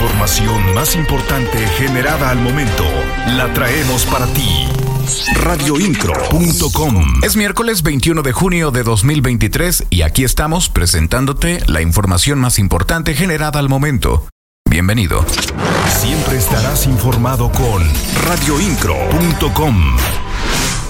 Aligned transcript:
información 0.00 0.72
más 0.72 0.96
importante 0.96 1.58
generada 1.76 2.30
al 2.30 2.38
momento 2.38 2.84
la 3.36 3.52
traemos 3.52 4.06
para 4.06 4.26
ti. 4.28 4.66
Radioincro.com 5.34 7.20
Es 7.22 7.36
miércoles 7.36 7.82
21 7.82 8.22
de 8.22 8.32
junio 8.32 8.70
de 8.70 8.82
2023 8.82 9.88
y 9.90 10.00
aquí 10.00 10.24
estamos 10.24 10.70
presentándote 10.70 11.62
la 11.66 11.82
información 11.82 12.38
más 12.38 12.58
importante 12.58 13.12
generada 13.12 13.60
al 13.60 13.68
momento. 13.68 14.26
Bienvenido. 14.70 15.26
Siempre 16.00 16.38
estarás 16.38 16.86
informado 16.86 17.52
con 17.52 17.82
radioincro.com. 18.26 19.96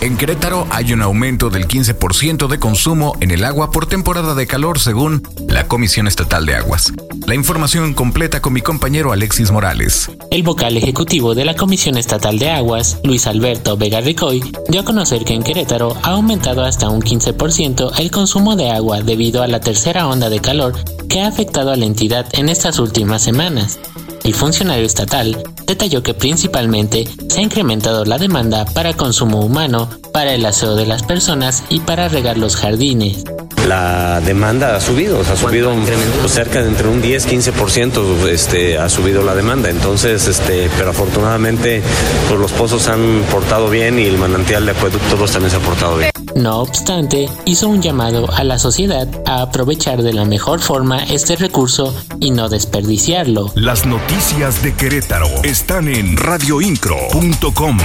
En 0.01 0.17
Querétaro 0.17 0.67
hay 0.71 0.95
un 0.95 1.03
aumento 1.03 1.51
del 1.51 1.69
15% 1.69 2.49
de 2.49 2.59
consumo 2.59 3.19
en 3.21 3.31
el 3.31 3.45
agua 3.45 3.71
por 3.71 3.85
temporada 3.87 4.35
de 4.35 4.47
calor 4.47 4.79
según 4.79 5.23
la 5.47 5.69
Comisión 5.69 6.09
Estatal 6.09 6.47
de 6.47 6.55
Aguas. 6.55 6.95
La 7.27 7.35
información 7.35 7.93
completa 7.93 8.41
con 8.41 8.55
mi 8.55 8.63
compañero 8.63 9.13
Alexis 9.13 9.51
Morales. 9.51 10.11
El 10.31 10.43
vocal 10.43 10.79
ejecutivo 10.79 11.35
de 11.35 11.45
la 11.45 11.55
Comisión 11.55 11.99
Estatal 11.99 12.39
de 12.39 12.49
Aguas, 12.49 12.99
Luis 13.05 13.27
Alberto 13.27 13.77
Vega 13.77 14.01
Ricoy, 14.01 14.43
dio 14.69 14.81
a 14.81 14.85
conocer 14.85 15.27
que 15.27 15.35
en 15.35 15.43
Querétaro 15.43 15.95
ha 16.03 16.13
aumentado 16.13 16.65
hasta 16.65 16.89
un 16.89 17.03
15% 17.03 17.99
el 17.99 18.11
consumo 18.11 18.57
de 18.57 18.71
agua 18.71 19.03
debido 19.03 19.43
a 19.43 19.49
la 19.49 19.61
tercera 19.61 20.09
onda 20.09 20.31
de 20.31 20.41
calor 20.41 20.83
que 21.11 21.21
ha 21.21 21.29
afectado 21.29 21.73
a 21.73 21.77
la 21.77 21.85
entidad 21.85 22.27
en 22.33 22.49
estas 22.49 22.79
últimas 22.79 23.23
semanas. 23.23 23.79
El 24.25 24.35
funcionario 24.35 24.87
estatal 24.87 25.43
detalló 25.71 26.03
que 26.03 26.15
principalmente 26.15 27.07
se 27.29 27.39
ha 27.39 27.43
incrementado 27.43 28.05
la 28.05 28.19
demanda 28.19 28.65
para 28.65 28.95
consumo 28.95 29.41
humano, 29.41 29.89
para 30.13 30.35
el 30.35 30.45
aseo 30.45 30.75
de 30.75 30.85
las 30.85 31.05
personas 31.05 31.63
y 31.69 31.79
para 31.79 32.09
regar 32.09 32.39
los 32.39 32.57
jardines. 32.57 33.23
La 33.69 34.21
demanda 34.21 34.75
ha 34.75 34.81
subido, 34.81 35.21
ha 35.21 35.37
subido 35.37 35.73
pues, 36.21 36.33
cerca 36.33 36.61
de 36.63 36.69
entre 36.69 36.89
un 36.89 37.01
10-15% 37.01 38.27
este, 38.27 38.79
ha 38.79 38.89
subido 38.89 39.23
la 39.23 39.37
demanda. 39.37 39.71
Entonces, 39.71 40.27
este, 40.27 40.69
pero 40.77 40.91
afortunadamente 40.91 41.83
pues, 42.27 42.41
los 42.41 42.51
pozos 42.51 42.89
han 42.89 43.23
portado 43.31 43.71
bien 43.71 44.01
y 44.01 44.07
el 44.07 44.19
manantial 44.19 44.67
de 44.67 44.73
acueductos 44.73 45.31
también 45.31 45.53
se 45.53 45.57
ha 45.59 45.61
portado 45.61 45.99
bien. 45.99 46.10
No 46.37 46.61
obstante, 46.61 47.29
hizo 47.45 47.69
un 47.69 47.83
llamado 47.83 48.31
a 48.33 48.45
la 48.45 48.59
sociedad 48.59 49.09
a 49.27 49.43
aprovechar 49.43 50.03
de 50.03 50.13
la 50.13 50.25
mejor 50.25 50.61
forma 50.61 50.99
este 50.99 51.37
recurso 51.37 51.95
y 52.21 52.31
no 52.31 52.49
desperdiciarlo. 52.49 53.53
Las 53.55 53.87
noticias 53.87 54.63
de 54.63 54.75
Querétaro 54.75 55.29
están 55.43 55.89
en 55.89 56.17
radioincro.com. 56.17 57.79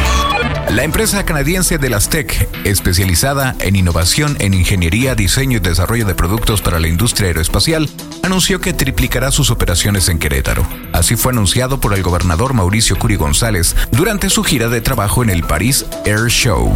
La 0.70 0.84
empresa 0.84 1.26
canadiense 1.26 1.78
de 1.78 1.90
las 1.90 2.10
Tech, 2.10 2.50
especializada 2.64 3.56
en 3.60 3.76
innovación 3.76 4.36
en 4.40 4.54
ingeniería, 4.54 5.16
diseño 5.16 5.58
y 5.58 5.62
desarrollo 5.62 6.06
de 6.06 6.16
productos 6.16 6.62
para 6.62 6.80
la 6.80 6.88
industria 6.88 7.28
aeroespacial, 7.28 7.90
anunció 8.24 8.60
que 8.60 8.74
triplicará 8.74 9.32
sus 9.32 9.52
operaciones 9.52 10.10
en 10.10 10.20
Querétaro. 10.20 10.68
Así 10.94 11.16
fue 11.16 11.32
anunciado 11.32 11.80
por 11.80 11.94
el 11.94 12.04
gobernador 12.04 12.54
Mauricio 12.54 12.98
Curi 12.98 13.16
González 13.16 13.76
durante 13.92 14.30
su 14.30 14.44
gira 14.44 14.70
de 14.70 14.82
trabajo 14.82 15.24
en 15.24 15.30
el 15.30 15.44
Paris 15.44 15.86
Air 16.06 16.28
Show 16.30 16.76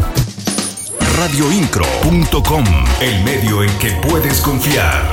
radioincro.com, 1.19 2.63
el 3.01 3.23
medio 3.25 3.61
en 3.61 3.69
que 3.77 3.91
puedes 4.07 4.39
confiar. 4.39 5.11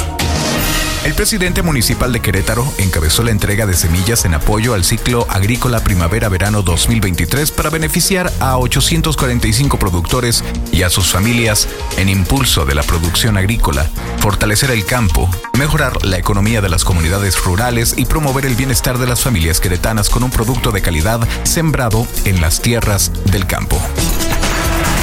El 1.04 1.14
presidente 1.14 1.62
municipal 1.62 2.12
de 2.12 2.20
Querétaro 2.20 2.64
encabezó 2.78 3.24
la 3.24 3.32
entrega 3.32 3.66
de 3.66 3.74
semillas 3.74 4.24
en 4.24 4.34
apoyo 4.34 4.74
al 4.74 4.84
ciclo 4.84 5.26
agrícola 5.28 5.80
primavera-verano 5.82 6.62
2023 6.62 7.50
para 7.50 7.70
beneficiar 7.70 8.32
a 8.38 8.56
845 8.56 9.80
productores 9.80 10.44
y 10.70 10.82
a 10.82 10.90
sus 10.90 11.10
familias 11.10 11.66
en 11.96 12.08
impulso 12.08 12.64
de 12.64 12.76
la 12.76 12.84
producción 12.84 13.36
agrícola, 13.36 13.90
fortalecer 14.18 14.70
el 14.70 14.84
campo, 14.84 15.28
mejorar 15.58 16.04
la 16.04 16.18
economía 16.18 16.60
de 16.60 16.68
las 16.68 16.84
comunidades 16.84 17.42
rurales 17.42 17.94
y 17.96 18.04
promover 18.04 18.46
el 18.46 18.54
bienestar 18.54 18.98
de 18.98 19.08
las 19.08 19.22
familias 19.22 19.58
queretanas 19.58 20.08
con 20.08 20.22
un 20.22 20.30
producto 20.30 20.70
de 20.70 20.82
calidad 20.82 21.26
sembrado 21.42 22.06
en 22.24 22.40
las 22.40 22.62
tierras 22.62 23.10
del 23.32 23.48
campo 23.48 23.80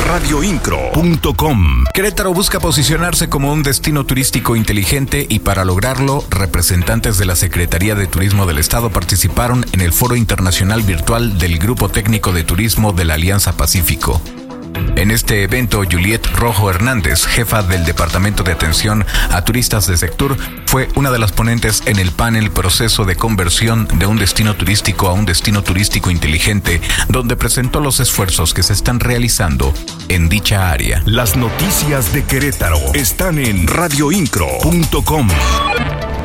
radioincro.com. 0.04 1.86
Querétaro 1.94 2.34
busca 2.34 2.60
posicionarse 2.60 3.30
como 3.30 3.52
un 3.52 3.64
destino 3.64 4.06
turístico 4.06 4.56
inteligente 4.56 5.26
y 5.30 5.40
para 5.40 5.66
lograrlo, 5.66 6.24
representantes 6.30 7.18
de 7.18 7.26
la 7.26 7.36
Secretaría 7.36 7.96
de 7.96 8.08
Turismo 8.08 8.46
del 8.46 8.58
Estado 8.58 8.92
participaron 8.92 9.66
en 9.72 9.82
el 9.82 9.94
Foro 9.94 10.16
Internacional 10.16 10.84
Virtual 10.84 11.38
del 11.38 11.58
Grupo 11.58 11.90
Técnico 11.90 12.34
de 12.34 12.44
Turismo 12.44 12.92
de 12.92 13.06
la 13.06 13.16
Alianza 13.16 13.56
Pacífico. 13.58 14.22
En 15.04 15.12
este 15.12 15.44
evento, 15.44 15.84
Juliet 15.84 16.26
Rojo 16.34 16.70
Hernández, 16.70 17.26
jefa 17.26 17.62
del 17.62 17.84
Departamento 17.84 18.44
de 18.44 18.54
Atención 18.54 19.06
a 19.32 19.44
Turistas 19.44 19.86
de 19.86 19.98
Sector, 19.98 20.38
fue 20.66 20.88
una 20.96 21.12
de 21.12 21.20
las 21.20 21.34
ponentes 21.34 21.84
en 21.88 22.00
el 22.00 22.10
panel 22.12 22.52
Proceso 22.52 23.04
de 23.04 23.18
Conversión 23.18 23.86
de 23.96 24.06
un 24.06 24.16
destino 24.16 24.56
turístico 24.56 25.10
a 25.10 25.12
un 25.12 25.26
destino 25.26 25.62
turístico 25.62 26.10
inteligente, 26.10 26.80
donde 27.10 27.36
presentó 27.36 27.82
los 27.82 28.00
esfuerzos 28.00 28.54
que 28.54 28.64
se 28.64 28.72
están 28.72 29.02
realizando 29.02 29.74
en 30.08 30.30
dicha 30.30 30.72
área. 30.72 31.04
Las 31.06 31.36
noticias 31.36 32.14
de 32.14 32.24
Querétaro 32.24 32.80
están 32.94 33.40
en 33.40 33.68
radioincro.com. 33.68 35.28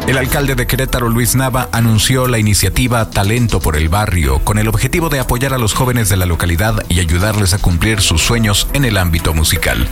El 0.09 0.17
alcalde 0.17 0.55
de 0.55 0.67
Querétaro, 0.67 1.11
Luis 1.11 1.35
Nava, 1.35 1.69
anunció 1.71 2.29
la 2.29 2.39
iniciativa 2.39 3.11
Talento 3.11 3.61
por 3.61 3.77
el 3.77 3.91
Barrio 3.91 4.39
con 4.39 4.59
el 4.59 4.67
objetivo 4.67 5.11
de 5.11 5.21
apoyar 5.21 5.53
a 5.53 5.59
los 5.59 5.75
jóvenes 5.75 6.09
de 6.09 6.17
la 6.17 6.25
localidad 6.25 6.83
y 6.89 7.01
ayudarles 7.01 7.53
a 7.53 7.59
cumplir 7.59 8.01
sus 8.01 8.23
sueños 8.23 8.69
en 8.73 8.87
el 8.87 8.97
ámbito 8.97 9.35
musical. 9.35 9.87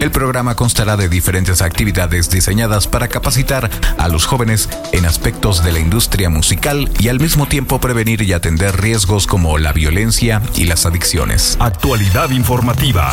El 0.00 0.10
programa 0.10 0.54
constará 0.54 0.96
de 0.96 1.08
diferentes 1.08 1.62
actividades 1.62 2.30
diseñadas 2.30 2.86
para 2.86 3.08
capacitar 3.08 3.70
a 3.98 4.08
los 4.08 4.26
jóvenes 4.26 4.68
en 4.92 5.06
aspectos 5.06 5.64
de 5.64 5.72
la 5.72 5.78
industria 5.78 6.28
musical 6.28 6.90
y 6.98 7.08
al 7.08 7.18
mismo 7.18 7.46
tiempo 7.46 7.80
prevenir 7.80 8.20
y 8.22 8.32
atender 8.32 8.80
riesgos 8.80 9.26
como 9.26 9.58
la 9.58 9.72
violencia 9.72 10.42
y 10.54 10.64
las 10.64 10.84
adicciones. 10.84 11.56
Actualidad 11.60 12.30
informativa. 12.30 13.12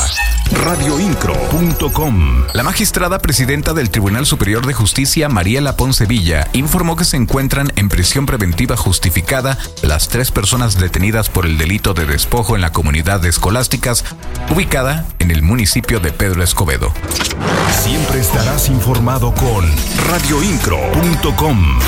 Radioincro.com. 0.63 2.43
La 2.53 2.63
magistrada 2.63 3.19
presidenta 3.19 3.73
del 3.73 3.89
Tribunal 3.89 4.25
Superior 4.25 4.65
de 4.65 4.73
Justicia, 4.73 5.29
Mariela 5.29 5.77
Poncevilla, 5.77 6.47
informó 6.53 6.95
que 6.95 7.05
se 7.05 7.17
encuentran 7.17 7.71
en 7.75 7.89
prisión 7.89 8.25
preventiva 8.25 8.75
justificada 8.75 9.57
las 9.81 10.09
tres 10.09 10.31
personas 10.31 10.77
detenidas 10.79 11.29
por 11.29 11.45
el 11.45 11.57
delito 11.57 11.93
de 11.93 12.05
despojo 12.05 12.55
en 12.55 12.61
la 12.61 12.71
comunidad 12.71 13.21
de 13.21 13.29
escolásticas 13.29 14.03
ubicada 14.49 15.05
en 15.19 15.31
el 15.31 15.41
municipio 15.41 15.99
de 15.99 16.11
Pedro 16.11 16.43
Siempre 17.83 18.19
estarás 18.19 18.69
informado 18.69 19.33
con 19.33 19.65
radioincro.com. 20.09 21.79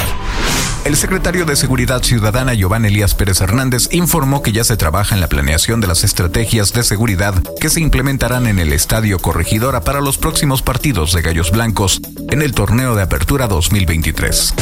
El 0.84 0.96
secretario 0.96 1.46
de 1.46 1.56
Seguridad 1.56 2.04
Ciudadana, 2.04 2.54
Giovanni 2.54 2.90
Elías 2.90 3.16
Pérez 3.16 3.42
Hernández, 3.42 3.90
informó 3.92 4.44
que 4.44 4.52
ya 4.52 4.64
se 4.64 4.78
trabaja 4.78 5.16
en 5.16 5.22
la 5.22 5.28
planeación 5.28 5.82
de 5.82 5.88
las 5.88 6.04
estrategias 6.04 6.74
de 6.74 6.84
seguridad 6.84 7.34
que 7.60 7.70
se 7.70 7.82
implementarán 7.82 8.46
en 8.46 8.60
el 8.60 8.72
Estadio 8.72 9.18
Corregidora 9.18 9.82
para 9.82 10.02
los 10.02 10.20
próximos 10.20 10.62
partidos 10.62 11.14
de 11.14 11.24
Gallos 11.24 11.52
Blancos 11.52 12.02
en 12.30 12.44
el 12.44 12.54
torneo 12.54 12.96
de 12.96 13.02
apertura 13.02 13.48
2023 13.48 14.54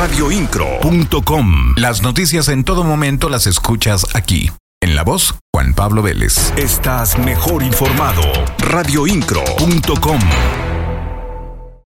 radioincro.com. 0.00 1.74
Las 1.76 2.02
noticias 2.02 2.48
en 2.48 2.64
todo 2.64 2.84
momento 2.84 3.28
las 3.28 3.46
escuchas 3.46 4.06
aquí. 4.14 4.50
En 4.82 4.94
la 4.94 5.04
voz, 5.04 5.34
Juan 5.52 5.74
Pablo 5.74 6.00
Vélez. 6.00 6.54
Estás 6.56 7.18
mejor 7.18 7.62
informado. 7.62 8.22
radioincro.com. 8.58 10.69